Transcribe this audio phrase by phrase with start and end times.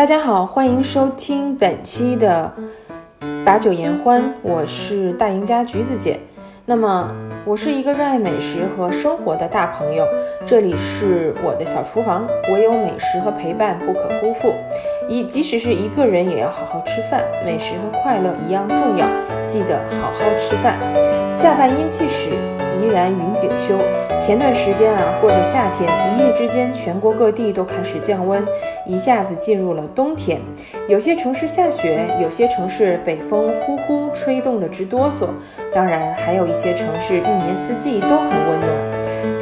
[0.00, 2.50] 大家好，欢迎收听本期的
[3.44, 6.18] 把酒言欢，我是大赢家橘子姐。
[6.64, 7.14] 那么，
[7.44, 10.06] 我是一个热爱美食和生活的大朋友，
[10.46, 14.54] 这里是我的小厨房，唯有美食和陪伴不可辜负。
[15.10, 19.08] 一即使是一个人，也要好好吃饭，美食和快乐一样重要，
[19.44, 20.78] 记得好好吃饭。
[21.32, 22.30] 下半阴气时。
[22.80, 23.76] 依然云景秋。
[24.18, 28.42] 前段时间啊，过着夏天，一夜之间，全国各地都开始降温，
[28.86, 30.40] 一下子进入了冬天。
[30.88, 35.26] 有些城市下雪，有些城市北风呼呼吹动的直哆嗦。
[35.74, 38.79] 当然，还有一些城市一年四季都很温暖。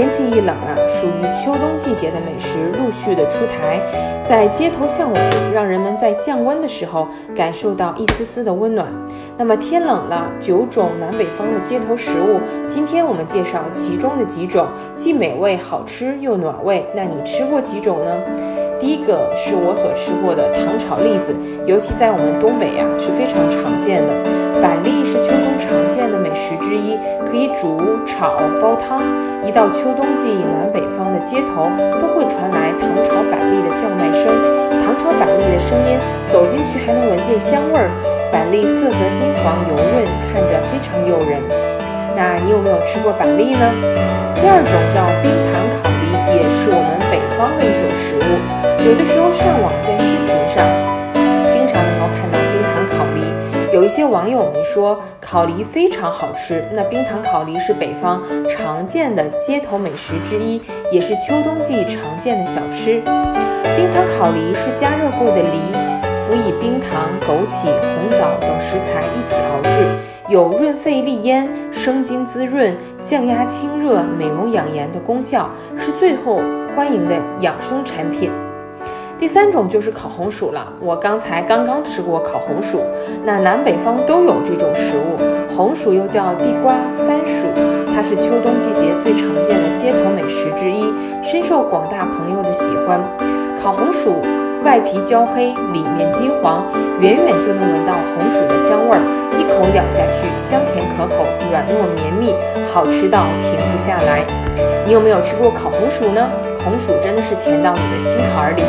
[0.00, 3.78] 天气一冷啊，属于秋冬季节的美食陆续的出台，
[4.26, 5.20] 在街头巷尾，
[5.52, 8.90] 让人们在降温的时候感受到一丝丝的温暖。
[9.36, 16.86] 那么天冷了，九种南北方的街头食物，今天我们介绍其中的几种，既美味好吃又暖胃。
[16.94, 18.16] 那你吃过几种呢？
[18.80, 24.10] 第一个是我所吃过的糖炒栗子，尤其在我们东北呀是非常常见的。
[24.60, 26.96] 板栗是秋冬常见的美食之一，
[27.28, 29.04] 可以煮、炒、煲汤。
[29.44, 31.68] 一到秋冬季，南北方的街头
[32.00, 34.32] 都会传来糖炒板栗的叫卖声。
[34.80, 37.92] 糖炒板栗的声音，走进去还能闻见香味儿。
[38.32, 41.40] 板栗色泽金黄油润，看着非常诱人。
[42.16, 43.64] 那你有没有吃过板栗呢？
[44.40, 45.89] 第二种叫冰糖烤，
[46.34, 48.86] 也是我们北方的一种食物。
[48.86, 50.64] 有的时候上网在视频上，
[51.50, 53.20] 经常能够看到冰糖烤梨。
[53.72, 63.00] 有一些网友们说烤梨非常好吃，那冰糖烤梨是北方常见的街头美食之一，也是秋冬季常见的小吃。
[63.76, 65.58] 冰糖烤梨是加热过的梨，
[66.30, 69.84] 辅以冰糖、枸杞、红枣等食材一起熬制，
[70.28, 76.40] 有润肺利咽、生津滋润、降压清热、美容养颜的功效，是最后
[76.76, 78.30] 欢迎的养生产品。
[79.18, 80.72] 第三种就是烤红薯了。
[80.80, 82.80] 我刚才刚刚吃过烤红薯，
[83.24, 85.18] 那南北方都有这种食物。
[85.52, 87.48] 红薯又叫地瓜、番薯，
[87.92, 93.00] 它是秋冬季节最常见的街头美食之一，深受广大朋友的喜欢。
[93.60, 94.14] 烤红薯
[94.64, 96.64] 外皮焦黑，里面金黄，
[97.00, 99.00] 远远就能闻到红薯的香味儿，
[99.38, 102.34] 一口咬下去，香甜可口，软糯绵密，
[102.64, 104.22] 好吃到停不下来。
[104.84, 106.28] 你有没有吃过烤红薯呢？
[106.62, 108.62] 红薯真的是甜到你的心坎儿里。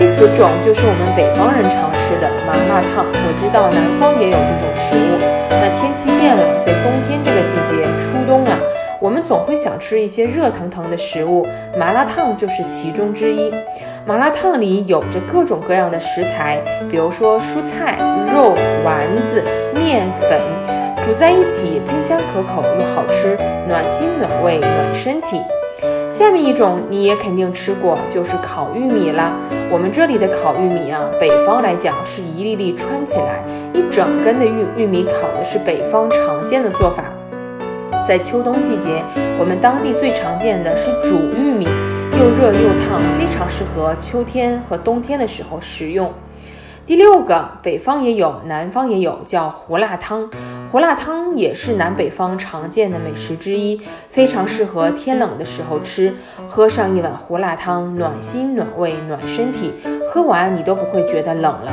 [0.00, 3.06] 第四种就是我们北方人常吃的麻辣烫。
[3.06, 5.14] 我知道南方也有这种食物。
[5.62, 8.58] 那天气变了，在冬天这个季节，初冬啊，
[9.00, 11.46] 我们总会想吃一些热腾腾的食物，
[11.78, 13.50] 麻辣烫就是其中之一。
[14.06, 17.96] 麻辣烫里有着各种各样的食材，比如说蔬菜、
[18.32, 19.42] 肉、丸子、
[19.74, 20.38] 面粉，
[21.02, 25.40] 煮在一起，喷香可口又好吃，暖心暖胃暖身体。
[26.10, 29.32] 下面一种你也肯定吃过，就是烤玉米啦。
[29.70, 37.04] 我们这里的烤玉米啊，北方来讲是一粒粒穿起来，一整根的玉玉米烤的是北方常见的做法。
[38.06, 39.04] 在秋冬季节，
[39.38, 41.64] 我们当地最常见的是煮玉米，
[42.18, 46.12] 又热又烫，非常适合秋天和冬天的时候食用。
[46.84, 50.28] 第六个，北方也有，南方也有，叫胡辣汤。
[50.72, 56.12] 胡辣汤也是南北方常见的美食之一，非常适合天冷的时候吃。
[56.48, 59.72] 喝上一碗胡辣汤，暖心暖胃暖身体，
[60.04, 61.72] 喝完你都不会觉得冷了。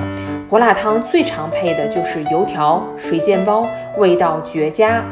[0.49, 3.67] 胡辣汤最常配的就是油条、水煎包，
[3.97, 5.03] 味道绝佳。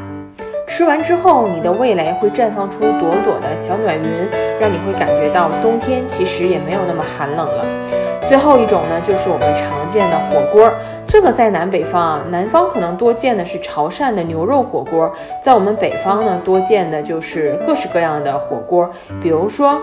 [0.76, 4.28] 吃完之后，你的味蕾会绽放出朵朵的小暖云，
[4.60, 7.64] 让你会感觉到冬天其实也没有那么寒冷了。
[8.28, 10.70] 最后一种呢，就是我们常见的火锅，
[11.06, 15.10] 这个在南北方啊，南方可能多见的是潮汕的牛肉火锅，
[15.40, 19.80] 在我们北方呢，多见的就是各式各样的火锅，比如说。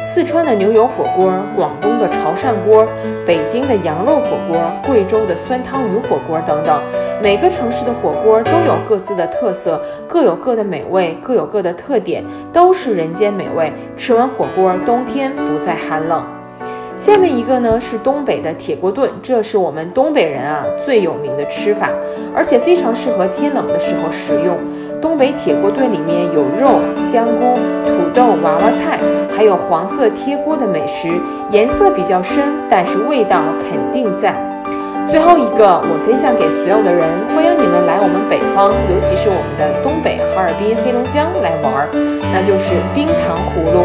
[0.00, 2.86] 四川的牛油火锅，广东的潮汕锅，
[3.26, 6.82] 北京的羊肉火锅，贵州的酸汤鱼火锅等等，
[7.22, 13.72] 每个城市的火锅都有各自的特色，各有各的美味，各有各的特点，都是人间美味。
[13.96, 16.33] 吃完火锅，冬天不再寒冷。
[17.04, 21.90] 下面一个呢是东北的铁锅炖，这是我们东北人啊最有名的吃法，
[22.34, 24.56] 而且非常适合天冷的时候食用。
[25.02, 27.56] 东北铁锅炖里面有肉、香菇、
[27.86, 28.98] 土豆、娃娃菜，
[29.36, 31.10] 还有黄色贴锅的美食，
[31.50, 34.34] 颜色比较深，但是味道肯定赞。
[35.10, 41.88] 最后一个，我分享给所有的人，欢迎你们来我们北方，尤其是我们的东北哈尔滨、黑龙江来玩儿，
[42.32, 43.84] 那就是冰糖葫芦。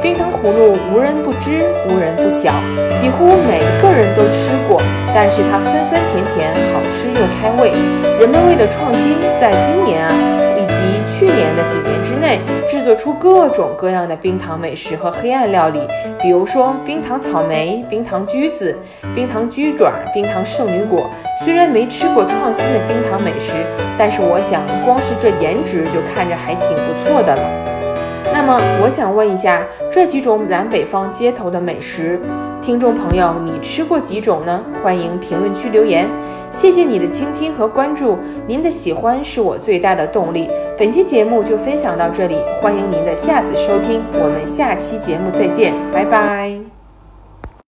[0.00, 2.52] 冰糖葫芦无人不知，无人不晓，
[2.96, 4.80] 几乎每一个人都吃过。
[5.14, 7.72] 但是它酸酸甜甜，好吃又开胃。
[8.20, 10.12] 人们为了创新，在今年啊，
[10.56, 10.84] 以及。
[11.18, 15.80] 去年的几年之内制作出各种各样的冰糖美食和黑暗料理，
[16.20, 18.76] 比如说冰糖草莓、冰糖橘子、
[19.16, 21.10] 冰糖鸡爪、冰糖圣女果。
[21.44, 23.56] 虽然没吃过创新的冰糖美食，
[23.98, 27.67] 但是我想光是这颜值就看着还挺不错的了。
[28.32, 32.20] 那么我想问一下，这几种南北方街头的美食，
[32.60, 34.62] 听众朋友，你吃过几种呢？
[34.82, 36.08] 欢迎评论区留言。
[36.50, 40.48] 谢谢你的倾听和关注，您的喜欢是我最大的动力。
[40.78, 46.57] 本期节目就分享到这里，欢迎您的下次收听，我们下期节目再见，拜拜。